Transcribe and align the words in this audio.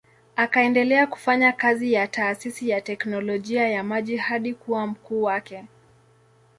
Akaendelea 0.35 1.07
kufanya 1.07 1.51
kazi 1.51 1.93
ya 1.93 2.07
taasisi 2.07 2.69
ya 2.69 2.81
teknolojia 2.81 3.67
ya 3.69 3.83
maji 3.83 4.17
hadi 4.17 4.53
kuwa 4.53 4.87
mkuu 4.87 5.23
wake. 5.23 5.63